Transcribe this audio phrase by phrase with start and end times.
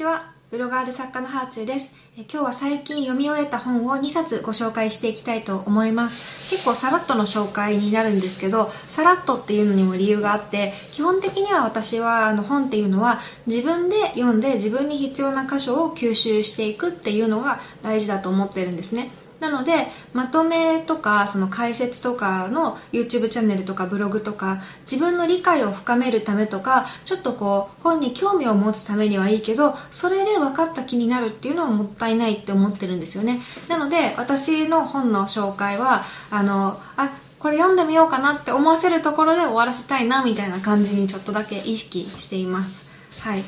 [0.00, 0.32] ちは。
[0.50, 1.90] ブロガール作家のハーチューです。
[2.16, 6.50] え今日は最近読み終えた本を2冊ご紹介していきたいと思います。
[6.50, 19.10] 結構さらっとの紹介になるんですけど、さらっとっていうのにも理由があって、基本的には私はあの本っていうのは自分で読んで自分に必要な箇所を吸収していくっていうのが大事だと思ってるんですね。
[19.40, 33.40] なので、まとめとか、その解説とかの YouTube チャンネルとかブログとか、自分の理解を深めるためとか、ちょっとこう、本に興味を持つためにはいいけど、それで分かった気になるっていうのはもったいないって思ってるんですよね。
[33.68, 42.86] なので、私の本の紹介は、あの、あ、これ読んでみようかなって思わせるところで終わらせたいな、みたいな感じにちょっとだけ意識しています。
[43.20, 43.44] はい。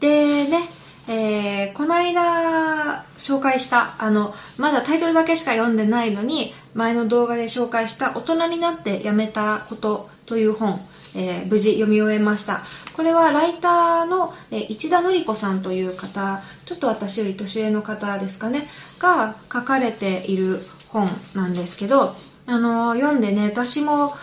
[0.00, 0.68] でね、
[1.12, 10.80] えー、この間紹介した、あの、まだタイトルだけしか読んでないのに、前の動画で紹介した大人になってやめたことという本、
[11.16, 12.62] えー無事読み終えました。
[12.94, 18.68] これはライターの、えー市田典子さんという方、ちょっと私より年上の方ですかね、
[19.00, 22.14] が書かれている本なんですけど、
[22.46, 24.14] あの読んでね、私も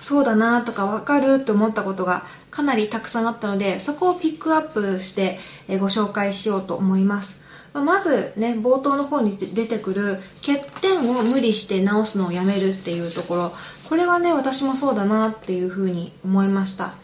[0.00, 2.24] そうだなとかわかるって思ったことが
[2.56, 7.36] かなりたくさんあったので、そこをピックアップしてご紹介しようと思います。
[7.74, 13.52] まあまずね、冒頭の方に出てくる欠点を無理して直すのをやめるっていうところ、
[13.90, 16.94] これはね、私もそうだなっていうふうに思いました。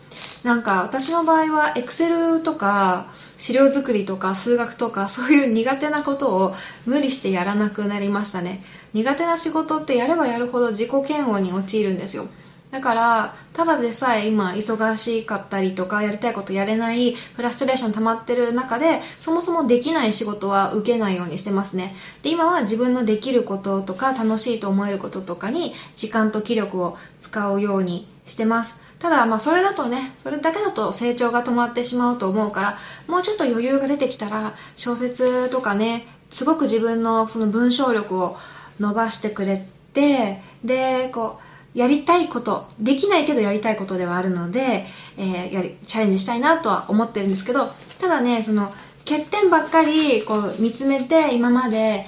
[0.42, 6.54] なんか私の場合は Excel とか資料作りとか数学とかそういう苦手なことを
[6.86, 8.64] 無理してやらなくなりましたね。
[8.94, 12.26] 苦手な仕事ってやればやるほど自己嫌悪に陥るんですよ。
[12.72, 21.94] だから、ただでさえ今忙しかったりとか、やりたいことやれない、フラストレーション溜まってる中で、そもそもできない仕事は受けないようにしてますね。
[22.22, 28.74] で、今は自分のできることとか、楽しいと思えることとかに、時間と気力を使うようにしてます。
[28.98, 38.38] ただ、まあ、それだとね、それだけだと成長が止まってしまうと思うから、もうちょっと余裕が出てきたら、小説とかね、すごく自分のその文章力を
[38.80, 48.72] 伸ばしてくれて、で、こう、やりたいこと、できないけどやりたいことではあるので、えーやり、チャレンジしたいなとは思ってるんですけど、ただね、その、
[49.04, 52.06] 欠点ばっかり、こう、見つめて、今まで、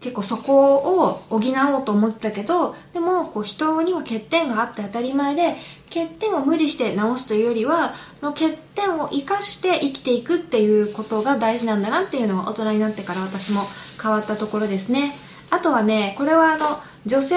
[0.00, 5.56] 結構そこを補おうと思ったけど、でも、こう、人には欠点があって当たり前で、
[5.88, 13.68] 欠点を無理して直すというよりは、その欠点を活かして生きていくっていうことが大事なんだなっていうのが大人になってから私も
[14.02, 15.14] 変わったところですね。
[15.52, 17.36] あとはね、これはあの、女性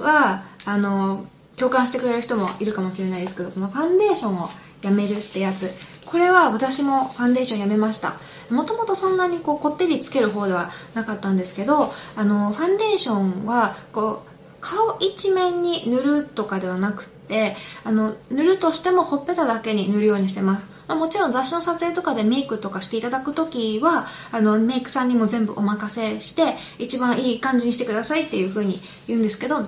[0.00, 1.24] は、あの、
[1.56, 4.50] 共感してくれる人もいるかもしれないですけど、そのファンデーションを
[4.82, 5.70] やめるってやつ。
[6.04, 8.14] これは私もファンデーションやめました。
[8.50, 14.24] もともとそんなにこう、こってりつける方ではなかったんですけど、あの、ファンデーションは、こ、
[14.60, 20.66] 顔一面に塗るとかではなくて、あの、塗るとしてもほっぺただけに塗るようにしてます。
[20.88, 29.66] ま、もちろん雑誌の撮影とかでメイクとかしていただくときは、あの、メイクさんにも全部お任せして、一番いい感じにしてくださいっていう風に言うんですけど、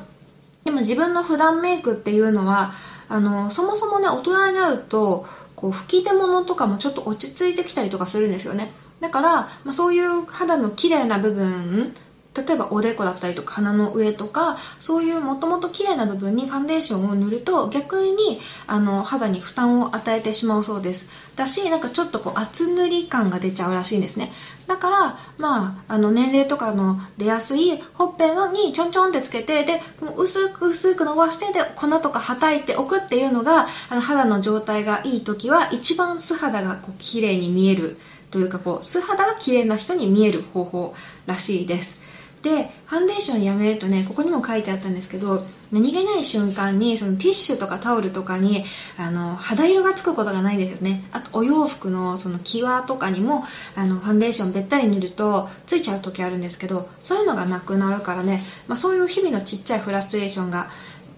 [0.65, 2.73] でも自分の普段メイクっていうのは、
[3.09, 8.73] あの、そもそもね、大人になると、こう、吹き出物とかもちょっと落ち着いてきたりとかするんですよね。
[9.01, 9.33] だから、
[9.65, 11.95] まあ、そういう肌の綺麗な部分、
[12.33, 21.09] 例えばおでこだったりとか鼻の上とか、そういうもともと綺麗な部分にファンデーションを塗ると逆にあの肌に負担を与えてしまうそうです。
[21.35, 24.33] だし、なんかちょっとこう厚塗り感が出ちゃうらしいんですね。
[24.69, 29.81] だから、まあ、あの年齢とかの出やすいほっぺのにちょんちょんってつけて、で、
[30.17, 37.97] 薄く薄く伸ばして、で、粉とかはたいておくっていうのが、あの肌の状態がいい時は一番素肌がこう綺麗に見える
[38.31, 40.95] というかこう素肌が綺麗な人に見える方法
[41.27, 41.99] らしいです。
[42.43, 48.65] で、ファンデーションやめるとね、ここにも書いてあったんですけど、何気ない瞬間に、そのティッシュとかタオルとかに、
[48.97, 51.05] あの、肌色がつくことがないんですよね。
[51.13, 53.45] あと、お洋服のその際とかにも、
[53.77, 60.71] あの、ファンデーションべったり塗ると、ついちゃう時あるんですけど、そういうのがなくなるからね、まあそういう日々のちっちゃいフラストレーションが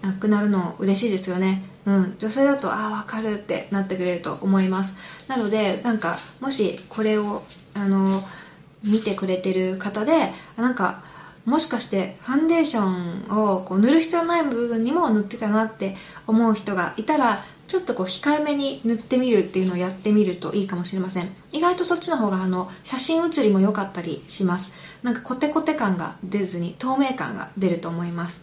[0.02, 1.62] なくなるの嬉しいですよね。
[1.86, 2.16] うん。
[2.18, 4.94] 女性だと、ああ、わかるってなってくれると思います。
[5.28, 7.42] なので、なんか、もしこれを、
[7.74, 8.24] あの、
[8.84, 11.11] 見てくれてる方で、なんか、
[11.44, 15.96] もしかしてファンデーションをこう塗る必要ない部分にも塗ってたなって
[16.26, 21.34] 思う人がいたら、ちょっとこう控えめに塗ってみるっていうのをやってみるといいかもしれません。
[21.52, 24.70] 意外とそっちの方があの、写真写りも良かったりします。
[25.02, 28.40] なんかコテコテ感が出ずに透明感が出ると思います。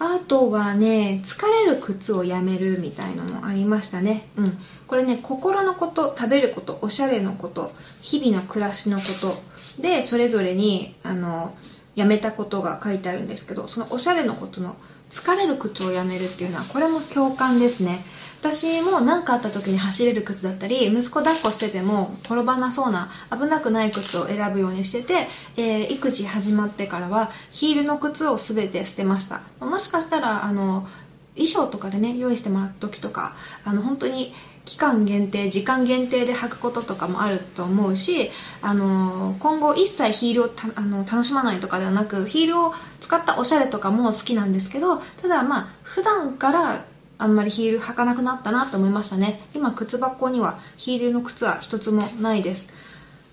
[0.00, 4.28] あとはね、疲れる靴をやめるみたいのもありましたね。
[4.36, 4.58] うん。
[4.86, 9.42] これね、心のこと、食べること、おしゃれのこと、日々の暮らしのこと
[9.82, 11.54] で、それぞれに、あの、
[11.98, 14.76] やめたことが書いてあるんですけど、そのおしゃれのことの
[15.10, 18.04] 疲れる靴をやめるっていうのは、これも共感ですね。
[18.40, 30.86] 私も何かあった時に走れる靴だったり息子抱っこしてても転ばなそうな危なくない靴を選ぶようにしてて、えー、育児始まってからはヒールの靴を全て捨てましたもしかしたらあの
[31.34, 33.34] 衣装とかでね用意してもらった時とか
[33.64, 34.32] あの本当に
[34.68, 38.30] 期間限定時間限定で履くこととかもあると思うし、
[38.60, 46.84] あの今後一切ヒールをあの楽しまないとかではなくヒールを使ったおしゃれとかも好きなんですけどただまあ普段から
[47.16, 49.40] あんまりヒール履かなくなったなと思いましたね。
[49.54, 52.68] 今靴箱にはヒールの靴は一つもないです。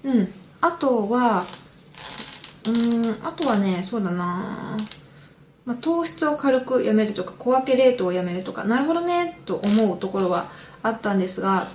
[0.05, 0.33] うん。
[0.61, 1.45] あとは
[2.65, 4.77] うんあとはねそうだな。
[5.65, 10.51] まあ、糖質を軽くやめるとか小分け冷凍をやめるとかなるほどねと思うところは
[10.83, 11.67] あったんですが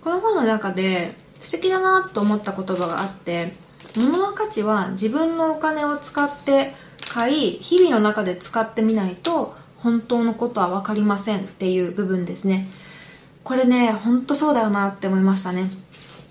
[0.00, 3.52] この本の中で素敵だなと思った言葉があって
[3.96, 6.72] 物の価値は自分のお金を使って
[7.08, 12.68] 買い日々の中で使ってみないと本当のことは分かりませんっていう部分ですね。
[13.44, 15.70] これねほんとそうだよなって思いましたね。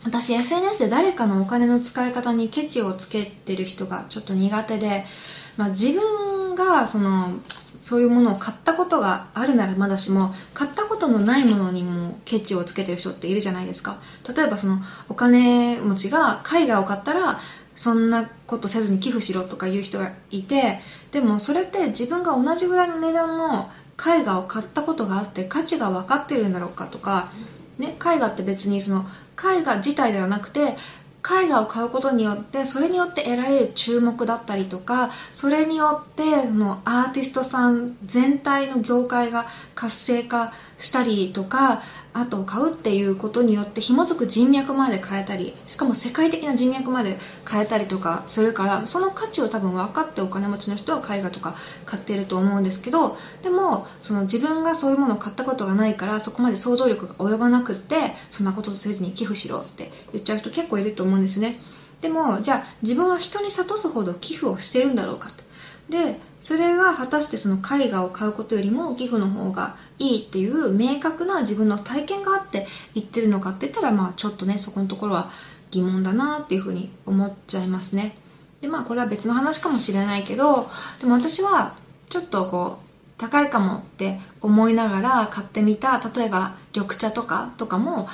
[0.04, 5.06] 私 SNS で誰かのお金の使い方にケチをつけてる人がちょっと苦手で、
[5.56, 7.40] まあ、自分がその
[7.84, 13.98] そういうものを買ったことがあるならまだしも買ったことのないものにもケチをつけてる人っているじゃないですか。
[14.36, 14.80] 例えばその
[15.10, 17.40] お金持ちが絵画を買ったら
[17.76, 20.80] そんなことせずに寄付しろとか言う人がいて
[21.12, 23.70] でもそれって自分が同じぐらいの値段の
[24.00, 27.32] 絵画を買ったことがあって価値が分かってるんだろうかとか、
[27.78, 29.06] ね、絵画って別にその
[29.38, 30.78] 絵画自体ではなくて
[31.24, 40.54] 絵画を買うことによってそれによって得られる注目だったりとかそれによってのアーティストさん全体の業界が活性化
[40.84, 41.82] したりとか
[42.12, 47.18] アートを買うっていうことによって紐づく人脈まで変えたりしかも世界的な人脈まで
[47.50, 61.60] 変えたりとかするからその価値を多分分かってお金持ちの人は絵画とか買ってると思うんですけどでもその自分がそういうものを買ったことがないからそこまで想像力が及ばなくってそんなことせずに寄付しろって言っちゃう人結構いると思うんですよね。
[62.02, 65.44] でもじゃあ自分は人に諭すほど寄付をしてるんだろうかと。
[65.90, 75.32] でそれが果たしてその絵画を買うことよりも寄付の方がいいっていう明確な自分の体験があって言ってるのかって言ったらまあちょっとねそこのところは
[75.72, 78.16] 疑問だなっていうふうに思っちゃいますね。
[78.62, 80.70] でまあこれは別の話かもしれないけど
[81.00, 81.76] でも私は
[82.10, 88.10] ちょっとこう高いかもって思いながら買ってみた例えば緑茶とかとかも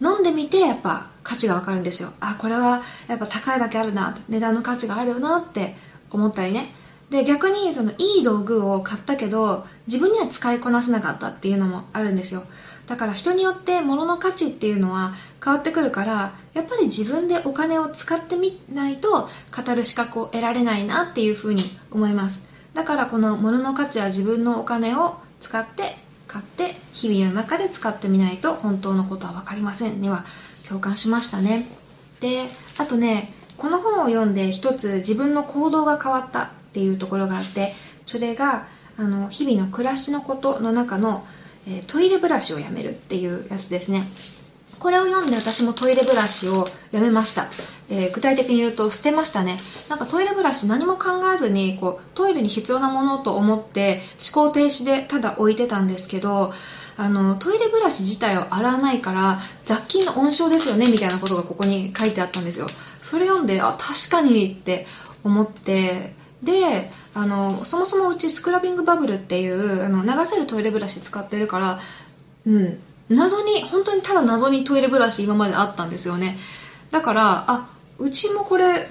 [0.00, 2.10] 飲んでみてやっぱ価値がわかるんですよ。
[2.20, 5.74] あこれはやっぱ高いだけあるな値段の価値があるよなって
[6.10, 6.81] 思ったりね。
[7.12, 12.44] で逆にそのいい道具を買ったけど自分には使いこなせなかったっていうのもあるんですよ。
[12.86, 15.14] だから人によって物の価値っていうのは
[15.44, 22.42] 変わってくるからやっぱり自分でお金を使ってみないと語る資格を得られないなっていうふうに思います。
[22.72, 30.24] だからこの物の価値は自分のお金を使って買って日々の中で使ってみないと本当のことは分かりませんには
[30.66, 31.66] 共感しましたね。
[32.20, 32.48] で
[32.78, 36.61] あとねこの本を読んで一つ自分の行動が変わった。
[36.72, 37.74] っていうところがあって
[38.06, 38.66] それが
[38.96, 41.26] あの日々の暮らしのことの中の、
[41.66, 44.08] えー、トイレブラシをやめるっていうやつですね。
[44.78, 47.46] これを読んで私もトイレブラシをやめました、
[47.88, 49.58] えー、具体的に言うと捨てましたね。
[49.88, 54.00] なんかトイレブラシ何も考えずにこうトイレに必要なものと思って
[54.34, 56.52] 思考停止でただ置いてたんですけど
[56.96, 62.66] あのトイレブラシ自体を洗わないから雑菌の温床ですよねみたいなことがここに書いてあったんですよ。
[63.02, 64.86] それ読んであ確かにって
[65.22, 71.80] 思ってであのそもそもうちスクラビングバブルっていうあの流せるトイレブラシ使ってるから
[72.46, 76.38] うん謎に本当にただ謎にトイレブラシ今まであったんですよね。
[76.90, 77.68] だからあ
[77.98, 78.88] うちもこれ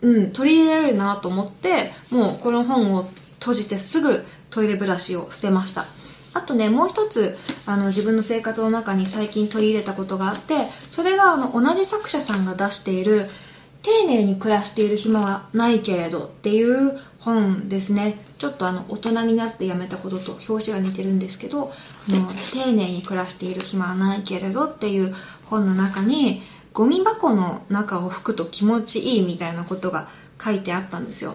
[0.00, 5.86] うん取り入れられるなと思ってもうこの本を閉じてすぐトイレブラシを捨てました。
[6.34, 7.36] あとねもう一つ
[7.66, 13.28] あの自分の生活の中に最近取り入れたことがあってそれがあの同じ作者さんが出している
[13.88, 18.22] 丁寧に暮らしている暇はないけれどっていう本ですね。
[18.38, 21.72] ちょっとあの大人になってやめたことと表紙が似てるんですけどもう
[22.52, 25.14] 丁寧に暮らしている暇はないけれどっていう
[25.46, 26.42] 本の中に
[26.72, 30.08] ゴミ箱の中を拭くと気持ちいいみたいなことが
[30.42, 31.34] 書いてあったんですよ。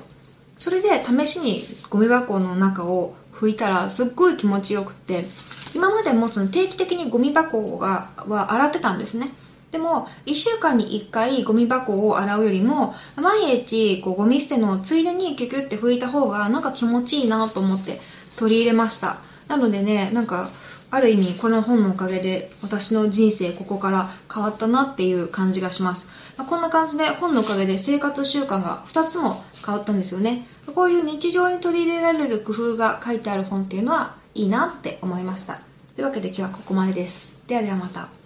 [0.58, 5.26] それで試しにゴミ箱の中を拭いたらすっごい気持ちよくって
[5.74, 9.32] 今までもその定期的にゴミ箱がは洗ってたんですね。
[9.74, 18.00] でも、1週間に1回ゴミ箱を洗うよりも、毎日こうゴミ捨てのついでにキュキュって拭いた方がなんか気持ちいいなと思って
[18.36, 19.18] 取り入れました。
[19.48, 20.52] なのでね、なんか、
[20.92, 26.06] ある意味この本のおかげで私の人生ここから変わったなっていう感じがします。
[26.38, 30.46] まあ、こんな感じで本のおかげで生活習慣が2つも変わったんですよね。
[30.76, 35.62] こういう日常に取り入れられる工夫が書いてある本っていうのはいいなって思いました。
[35.96, 37.36] というわけで今日はここまでです。
[37.48, 38.23] ではではまた。